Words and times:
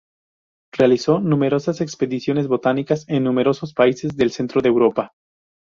Realizó 0.71 1.19
numerosas 1.19 1.79
expediciones 1.79 2.47
botánicas 2.47 3.05
en 3.07 3.23
numerosos 3.23 3.75
países 3.75 4.17
del 4.17 4.31
centro 4.31 4.59
de 4.63 4.69
Europa. 4.69 5.13